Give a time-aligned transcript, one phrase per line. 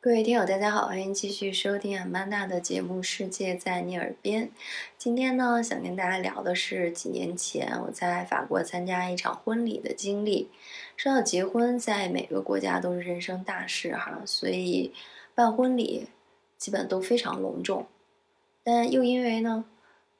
[0.00, 4.46] 各位听友，大家好，欢迎继续收听阿曼达的节目《世界在你耳边》。
[4.96, 10.50] 今天呢，想跟大家聊的是几年前我在法国参加一场婚礼的经历。
[10.96, 14.92] 说到结婚，在每个国家都是人生大事哈，所以
[15.36, 16.08] 办婚礼
[16.56, 17.86] 基本都非常隆重。
[18.64, 19.64] 但又因为呢，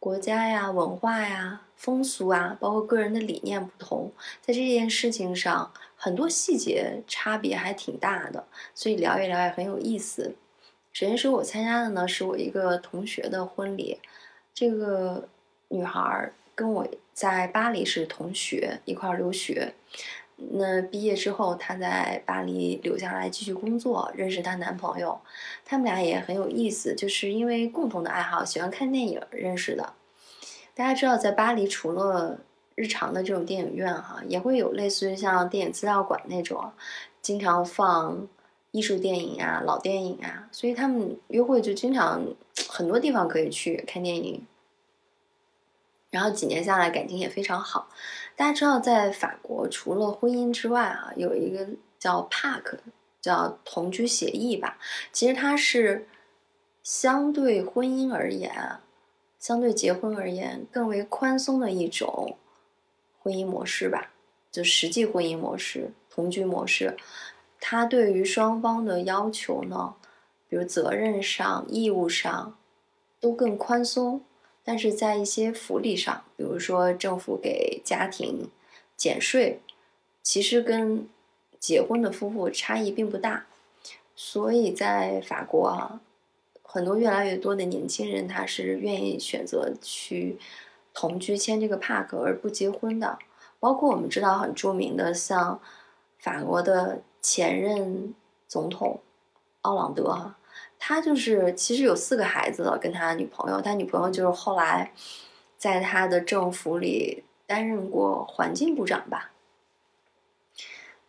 [0.00, 10.36] 国家呀、文化呀、风俗啊，包括个人的理念不同，在这件事情上，很多细节差别还挺大的，所以聊一聊也很有意思。
[10.92, 14.00] 首先说，我参加的呢是我一个同学的婚礼，
[14.54, 15.28] 这个
[15.68, 19.74] 女孩跟我在巴黎是同学，一块儿留学。
[20.40, 25.20] 那毕业之后，她在巴黎留下来继续工作，认识她男朋友，
[25.64, 29.94] 他们俩也很有意思，就是因为共同的爱好，喜欢看电影认识的。
[30.74, 32.38] 大家知道，在巴黎除了
[32.76, 36.70] 日常的这种电影院哈，也会有类似于像电影资料馆那种，
[37.20, 38.28] 经常放
[38.70, 42.24] 艺术电影啊、老电影啊，所以他们约会就经常
[42.68, 44.46] 很多地方可以去看电影。
[46.10, 47.88] 然后几年下来，感情也非常好。
[48.38, 51.66] 大家知道，在法国除了婚姻之外啊，有一个
[51.98, 52.78] 叫 PAC，
[53.20, 54.78] 叫同居协议吧。
[55.12, 56.06] 其实它是
[56.84, 58.78] 相对婚姻而言，
[59.40, 62.36] 相对结婚而言更为宽松的一种
[63.18, 64.12] 婚姻模式吧，
[64.52, 66.96] 就实际婚姻模式、同居模式。
[67.58, 69.96] 它对于双方的要求呢，
[70.48, 72.56] 比如责任上、义务上
[73.18, 74.22] 都更宽松。
[74.70, 78.50] 但是在一些福利上，比如说政府给家庭
[78.98, 79.62] 减税，
[80.22, 81.08] 其实跟
[81.58, 83.46] 结婚的夫妇差异并不大。
[84.14, 86.02] 所以在法国啊，
[86.62, 90.38] 很多越来越多的年轻人他是愿意选择去
[90.92, 93.18] 同居签这个 PAC 而不结婚的。
[93.58, 95.58] 包括我们知道很著名的，像
[96.18, 98.14] 法国的前任
[98.46, 99.00] 总统
[99.62, 100.37] 奥朗德啊。
[100.80, 104.92] 他就是其实有四个孩子了，跟他女朋友，他女朋友就是后来
[105.56, 109.32] 在他的政府里担任过环境部长吧。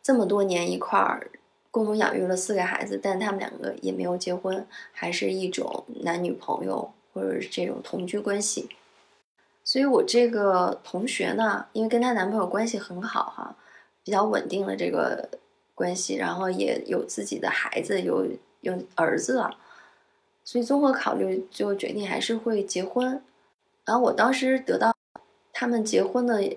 [0.02, 1.30] 这么多年一块儿
[1.70, 8.70] 共同养育了四个孩子，但他们两个也没有结婚，还是一种男女朋友或者是这种同居关系。
[9.64, 13.56] 所以我这个同学呢，因为跟她男朋友关系很好哈，
[14.04, 15.30] 比较稳定的这个
[15.76, 18.28] 关系，然后也有自己的孩子，有。
[18.62, 19.58] 有儿子了，
[20.44, 23.24] 所以综合考虑，就决定还是会结婚。
[23.86, 24.96] 然后我当时得到
[25.54, 26.56] 他们结婚的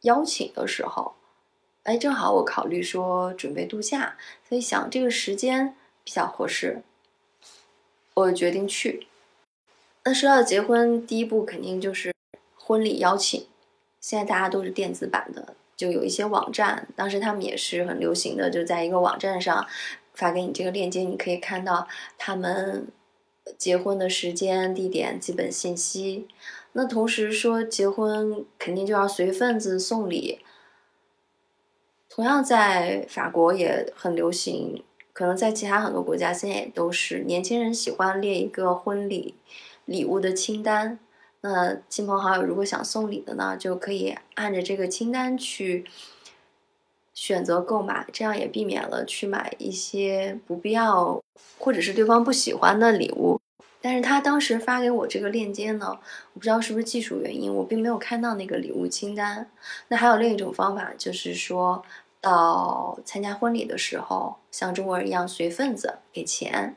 [0.00, 1.14] 邀请的时候，
[1.84, 4.16] 哎，正好我考虑说准备度假，
[4.48, 6.82] 所以想这个时间比较合适，
[8.14, 9.06] 我决定去。
[10.04, 12.12] 那说到结婚，第一步肯定就是
[12.56, 13.46] 婚礼邀请。
[14.00, 19.66] 现在大家都是电子版的，就有一些网站，当时他们也是很流行的，就在一个网站上。
[20.14, 21.86] 发给你这个链接，你可以看到
[22.16, 22.86] 他们
[23.58, 26.26] 结婚的时间、地点、基本信息。
[26.72, 30.40] 那同时说，结婚肯定就要随份子送礼。
[32.08, 34.82] 同样在法国也很流行，
[35.12, 39.34] 可能在其他很多国家现在也都是年轻人喜欢列一个婚礼
[39.84, 40.98] 礼物的清单。
[41.40, 45.84] 那亲朋好友如果想送礼的呢，就可以按着这个清单去。
[47.14, 51.22] 选择购买，这样也避免了去买一些不必要
[51.58, 53.40] 或者是对方不喜欢的礼物。
[53.80, 55.98] 但是他当时发给我这个链接呢，
[56.32, 59.50] 我不知道是不是技术原因，我并没有看到那个礼物清单。
[59.88, 61.84] 那还有另一种方法，就是说
[62.20, 66.74] 到参加婚礼的时候，像中国人一样随份子给钱。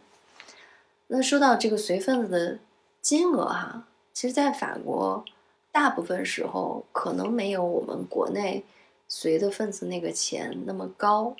[1.07, 2.59] 那说到这个随份子的
[3.01, 5.23] 金额哈，其实，在法国
[5.71, 8.65] 大部分时候可能没有我们国内。
[9.07, 11.35] 随的份子那个钱那么高，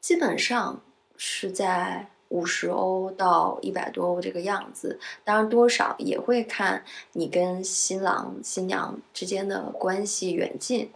[0.00, 0.82] 基本上
[1.16, 4.98] 是在五十欧到一百多欧这个样子。
[5.24, 10.92] 当然，多少也会看你跟新郎新娘之间的关系远近。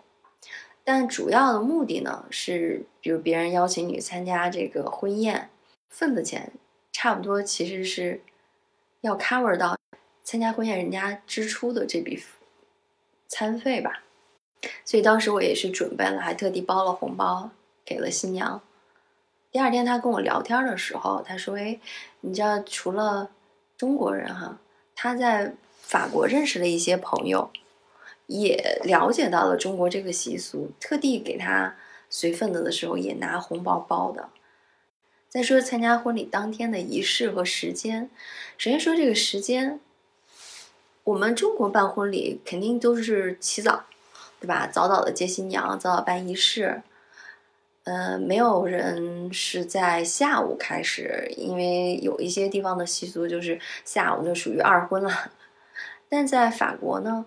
[0.84, 5.50] 但主要的目的呢，是比如别人邀请你参加这个婚宴，
[5.88, 6.52] 份子钱
[6.92, 8.22] 差不多其实是
[9.00, 9.76] 要 cover 到
[10.22, 12.22] 参加婚宴人家支出的这笔
[13.26, 14.04] 餐费吧。
[14.84, 17.50] 所以当时我也是准备了，还特地包了红包
[17.84, 18.60] 给了新娘。
[19.52, 21.80] 第二天他跟我聊天的时候，他说：“哎，
[22.20, 23.30] 你知道除了
[23.76, 24.58] 中国人哈，
[24.94, 27.50] 他在法国认识了一些朋友，
[28.26, 31.76] 也了解到了中国这个习俗，特地给他
[32.10, 34.28] 随份子的时候也拿红包包的。”
[35.28, 38.10] 再说参加婚礼当天的仪式和时间，
[38.56, 39.80] 首先说这个时间，
[41.04, 43.84] 我们中国办婚礼肯定都是起早，
[44.40, 44.66] 对吧？
[44.66, 46.82] 早早的接新娘，早早办仪式。
[47.84, 55.30] 呃，没有人是在下午开始，因为有一些地方的习俗就是下午就属于二婚了。
[56.10, 57.26] 但在法国呢，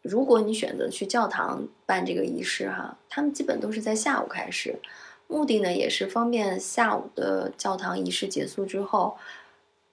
[0.00, 4.80] 如果你选择去教堂办这个仪式，哈，他们基本都是在下午开始，
[5.28, 9.18] 目的呢也是方便下午的教堂仪式结束之后，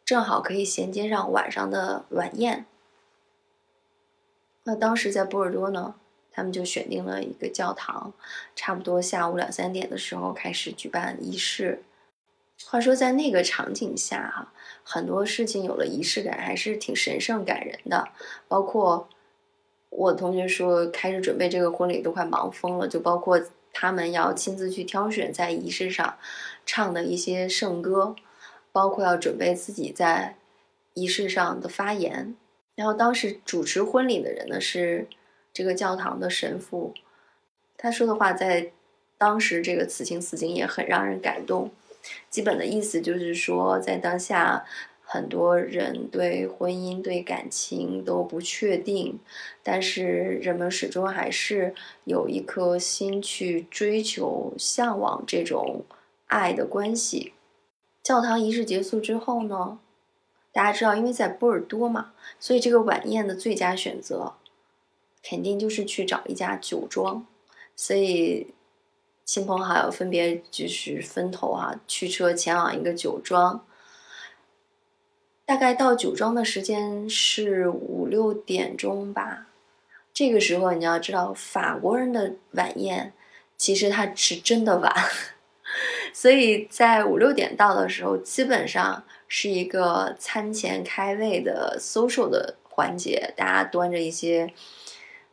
[0.06, 2.66] 正好可以衔接上晚上的晚宴。
[4.64, 5.96] 那当时在波尔多呢？
[6.32, 8.14] 他们就选定了一个教堂，
[8.56, 11.84] 差不多下午两三点的时候开始举办仪式。
[12.66, 14.54] 话说在那个场景下，哈，
[14.84, 18.08] 很多事情有了仪式感，还是挺神圣感人的。
[18.48, 19.10] 包括
[19.90, 23.42] 我同学说，开始准备这个婚礼都快忙疯了，就包括
[23.74, 26.18] 他们要亲自去挑选在仪式上
[26.66, 28.16] 唱的一些圣歌，
[28.72, 30.38] 包括要准备自己在
[30.94, 32.36] 仪式上的发言。
[32.80, 35.06] 然后当时主持婚礼的人呢是。
[35.52, 36.94] 这个教堂的神父，
[37.76, 38.72] 他说的话在
[39.18, 41.72] 当时这个此情此景也很让人感动。
[42.30, 44.64] 基本的意思就是说，在当下，
[45.02, 49.20] 很多人对婚姻、对感情都不确定，
[49.64, 51.74] 但是人们始终还是
[52.06, 55.84] 有一颗心去追求、向往这种
[56.28, 57.34] 爱的关系。
[58.04, 59.80] 教堂仪式结束之后呢，
[60.52, 64.34] 大家知道，因为在波尔多嘛，所以这个晚宴的最佳选择。
[65.22, 67.28] 肯定就是去找一家酒庄，
[67.76, 68.54] 所以
[69.26, 73.66] 亲朋好友分别就是分头啊，驱车前往一个酒庄。
[75.46, 79.48] 大概到酒庄的时间是五六点钟吧。
[80.14, 83.12] 这个时候你要知道，法国人的晚宴
[83.58, 84.94] 其实它是真的晚，
[86.14, 94.54] 所以在五六点到的时候，基本上是一个餐前开胃的 social 的环节，大家端着一些。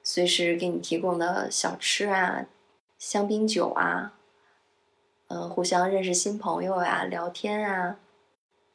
[0.08, 2.46] 随时给你提供的小吃啊，
[2.96, 4.12] 香槟酒啊，
[5.26, 7.96] 嗯，互相认识新朋友啊，聊天啊，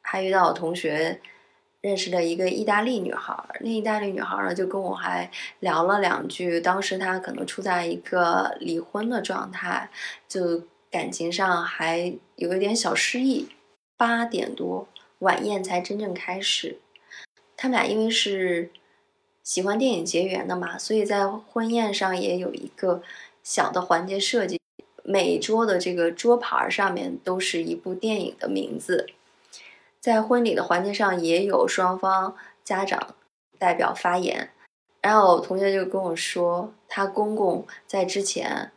[0.02, 1.22] 还遇到我同学
[1.80, 5.30] 认识了一个意大利女孩，那意大利女孩呢就跟我还
[5.60, 9.88] 聊了两句，当时她可能处在一个离婚的状态，
[10.28, 13.48] 就感情上还有一点小失意。
[13.96, 14.88] 八点多
[15.22, 16.78] 晚宴才真正开始，
[17.56, 18.70] 他们俩因为是。
[19.44, 23.02] 喜欢电影结缘的嘛，所以在婚宴上也有一个
[23.42, 24.60] 小的环节设计，
[25.02, 29.08] 每桌的这个桌牌上面都是一部电影的名字。
[29.98, 33.16] 在婚礼的环节上也有双方家长
[33.58, 34.50] 代表发言，
[35.00, 38.70] 然后同学就跟我说，他公公在之前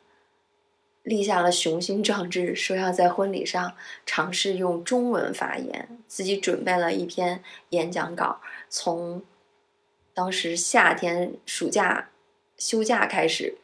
[1.06, 3.74] 立下了雄心壮志，说要在婚礼上
[4.06, 9.24] 尝试用中文发言，自己准备了一篇演讲稿，从。
[10.18, 12.08] 当时夏天暑假
[12.58, 13.58] 休假开始，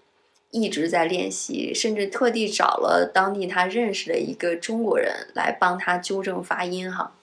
[0.50, 7.14] 一直在练习，甚至特地找了当地他认识的一个中国人来帮他纠正发音哈。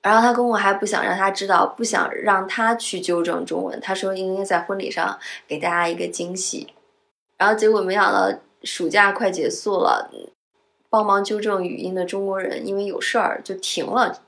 [0.00, 6.72] 然后他公公还不想让他知道，不想让他去纠正中文，他说应该在婚礼上给大家一个惊喜。
[7.36, 10.10] 然后结果没想到暑假快结束了，
[10.88, 14.22] 帮忙纠正语音的中国人因为有事儿就停了，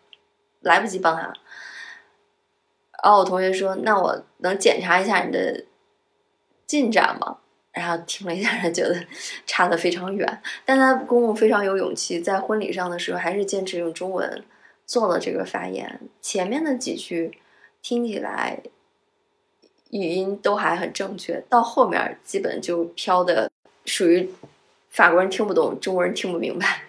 [0.61, 1.33] 来不及帮他。
[3.03, 5.65] 然后我同学说：“那我能检查一下你的
[6.67, 7.39] 进展吗？”
[7.71, 8.97] 然后听了一下，他觉得
[9.45, 10.43] 差的非常远。
[10.65, 14.45] 但他公公非常有勇气，在婚礼上的时候还是坚持用中文
[14.87, 16.01] 做了这个发言。
[16.23, 17.39] 前面的几句
[17.83, 18.63] 听起来
[19.91, 23.51] 语音都还很正确，到后面基本就飘的
[23.85, 24.31] 属于
[24.91, 26.85] 法国人听不懂，中国人听不明白。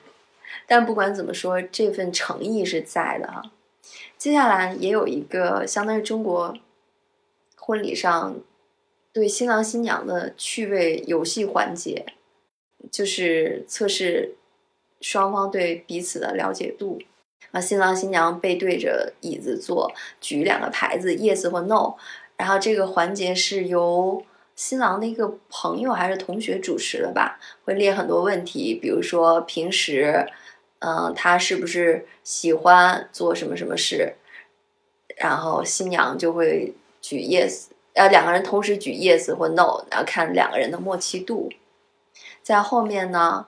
[0.68, 3.44] 但不管怎么说，这份诚意是在的哈。
[4.18, 6.58] 接下来也有一个相当于中国
[7.58, 8.40] 婚礼上
[9.14, 12.06] 对新郎新娘的趣味游戏环节，
[12.92, 14.36] 就是测试
[15.02, 17.00] 双方对彼此的了解度。
[17.52, 21.94] 啊，新郎新娘背对着椅子坐，举两个牌子 yes 或 no，
[22.38, 24.26] 然后这个环节是由
[24.56, 27.40] 新郎的一个朋友还是同学主持的吧？
[27.64, 30.28] 会列很多问题，比如说平时。
[30.80, 34.16] 嗯，他是不是喜欢做什么什么事？
[35.16, 41.50] 然后新娘就会举 yes，呃，两个人同时举 yes 或 no，然后看两个人的默契度。
[42.44, 43.48] 在后面呢，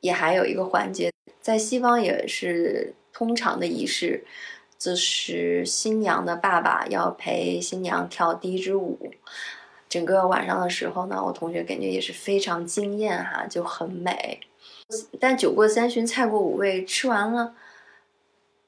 [0.00, 1.12] 也还有一个环节，
[1.42, 4.24] 在西方也是通常的仪式，
[4.78, 9.12] 就是新娘的爸爸要陪新娘跳第一支舞。
[9.88, 14.40] 整个晚上的时候呢，我同学感觉也是非常惊艳哈，就很美。
[15.20, 17.54] 但酒过三巡，菜过五味，吃完了，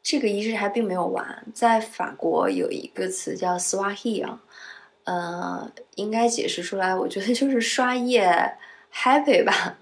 [0.02, 4.42] 这个仪式还并没有完，在法国有一个词叫 Swahili 啊，
[5.04, 8.56] 呃，应该解释出来，我觉得就是刷夜
[8.92, 9.78] happy 吧。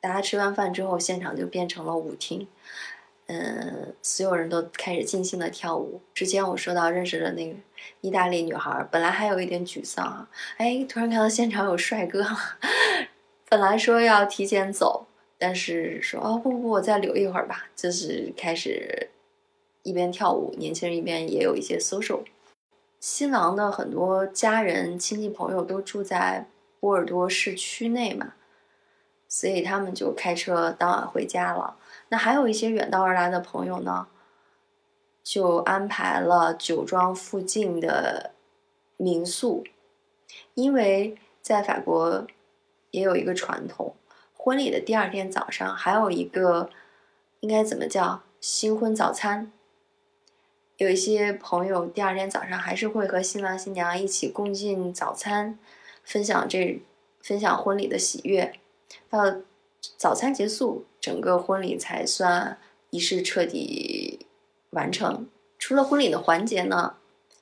[0.00, 2.48] 大家吃完饭之后，现场就变成了舞厅，
[3.32, 6.00] 嗯，所有人都开始尽兴的跳舞。
[6.12, 7.54] 之前我说到认识的那个
[8.00, 12.26] 意大利女孩，本来还有一点沮丧啊，哎，突然看到现场有帅哥，
[13.48, 15.06] 本来说要提前走，
[15.38, 19.10] 但是说哦不不不，我再留一会儿吧，就是开始
[19.84, 22.24] 一边跳舞，年轻人一边也有一些 social。
[22.98, 26.46] 新郎的很多家人、亲戚、朋友都住在
[26.80, 28.32] 波尔多市区内嘛。
[29.32, 31.76] 所以他们就开车当晚回家了。
[32.10, 34.06] 那还有一些远道而来的朋友呢，
[35.24, 38.32] 就安排了酒庄附近的
[38.96, 39.64] 民宿，
[40.54, 42.26] 因为在法国
[42.90, 43.94] 也有一个传统，
[44.36, 46.68] 婚礼的第二天早上还有一个
[47.40, 49.50] 应该怎么叫新婚早餐。
[50.76, 55.58] 有一些朋友第二天早上还是会和新郎新娘一起共进早餐，
[56.02, 56.82] 分享这
[57.22, 58.54] 分享婚礼的喜悦。
[59.08, 59.36] 到
[60.00, 62.56] 早餐结束，整个婚礼才算
[62.88, 64.24] 仪式彻底
[64.70, 65.28] 完成。
[65.58, 66.94] 除了婚礼的环节呢，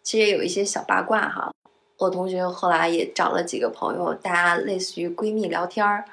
[0.03, 1.55] 其实也有一些小八卦哈。
[1.99, 6.05] 我同学后来也找了几个朋友，大家类似于闺蜜聊天儿，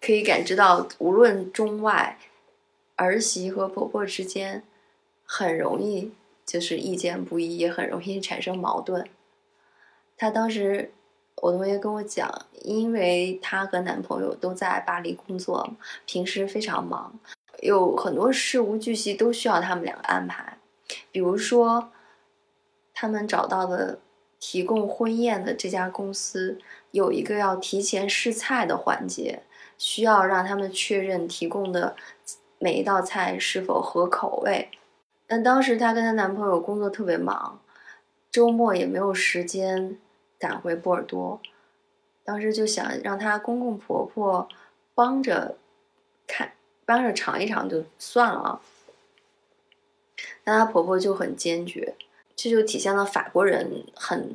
[0.00, 2.18] 可以感知到无论中外，
[2.96, 4.64] 儿媳和婆婆之间
[5.24, 6.10] 很容易
[6.44, 9.08] 就是意见不一，也很容易产生矛盾。
[10.16, 10.92] 她当时。
[11.40, 12.30] 我同学跟我讲，
[12.62, 17.18] 因为她和男朋友都在巴黎工作，平时非常忙，
[17.62, 20.58] 有很多事无巨细都需要他们两个安排。
[21.10, 21.90] 比如说，
[22.92, 24.00] 他们找到的
[24.38, 26.58] 提供婚宴的这家公司
[26.90, 29.42] 有一个要提前试菜的环节，
[29.78, 31.96] 需要让他们确认提供的
[32.58, 34.68] 每一道菜是否合口味。
[35.26, 37.60] 但当时她跟她男朋友工作特别忙，
[38.30, 39.96] 周末也没有时间。
[40.40, 41.40] 赶回波尔多，
[42.24, 44.48] 当时就想让她公公婆婆
[44.94, 45.58] 帮着
[46.26, 46.54] 看，
[46.84, 48.60] 帮着尝一尝就算了。
[50.42, 51.94] 但她婆婆就很坚决，
[52.34, 54.34] 这就体现了法国人很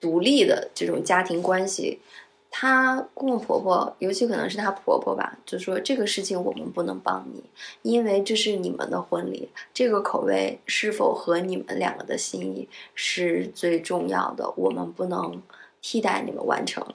[0.00, 2.00] 独立的这种家庭关系。
[2.56, 7.42] 她公公婆婆，尤其可能是她婆婆吧，就说这个事情我们不能帮你，
[7.82, 15.42] 因为这是你们的婚礼，这个口味是否合你们两个的心意是最重要的，我们不能
[15.82, 16.86] 替代你们完成。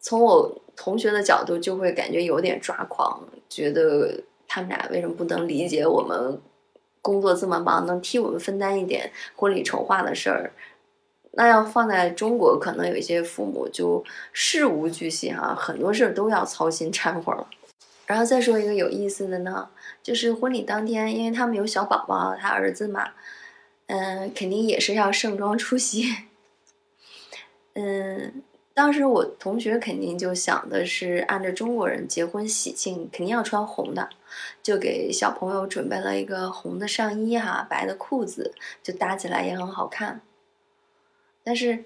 [0.00, 6.40] 从我同学的角度，就会感觉有点抓狂，觉得他们俩为什么不能理解我们
[7.02, 10.54] 工作这么忙，能替我们分担一点婚礼筹划的事儿。
[11.32, 17.46] 那要放在中国，可能有一些父母就事无巨细哈，很多事儿都要操心掺和了。
[18.06, 19.70] 然后再说一个有意思的呢，
[20.02, 23.10] 就是婚礼当天，因为他们有小宝宝，他儿子嘛，
[23.86, 26.06] 嗯，肯定也是要盛装出席。
[27.74, 28.42] 嗯，
[28.74, 34.08] 当时我同学肯定就想的是，按照中国人结婚喜庆，肯定要穿红的，
[34.60, 40.20] 就给小朋友准备了一个红的上衣哈，白的裤子，就搭起来也很好看。
[41.42, 41.84] 但是，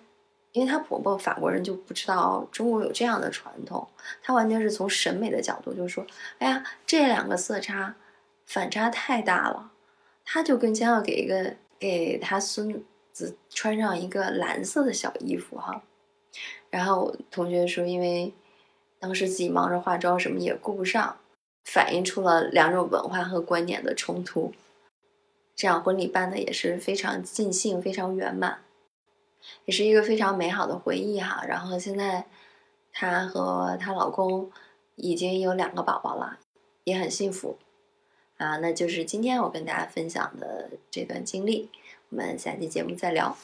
[0.53, 3.87] 因为她婆婆法国人就不知道中国有这样的传统，
[4.23, 6.07] 她完全是从审美的角度就说
[6.39, 7.95] ：“哎呀，这两个色差
[8.47, 9.73] 反差太大了。”
[10.25, 12.83] 她就更将要给一个给她孙
[13.13, 15.83] 子穿上一个蓝色的小衣服哈。
[16.71, 18.33] 然后同学说，因为
[18.99, 21.17] 当时自己忙着化妆，什么也顾不上，
[21.65, 24.53] 反映出了两种文化和观念的冲突。
[25.55, 28.64] 这样婚礼办的也是非常尽兴，非常圆满。
[29.65, 31.45] 也是一个非常美好的回忆哈。
[31.47, 32.27] 然后现在，
[32.93, 34.51] 她和她老公
[34.97, 36.39] 已经有两个宝宝了，
[36.85, 37.59] 也很幸福
[38.37, 38.57] 啊。
[38.59, 41.71] 那就是今天我跟大家分享的这段经历，
[42.11, 43.37] 我们下期节目再聊。